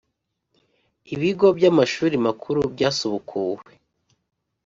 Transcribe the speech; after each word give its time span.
ibigo 1.13 1.47
by 1.57 1.65
amashuri 1.71 2.15
makuru 2.25 2.61
byasubukuwe 2.73 3.71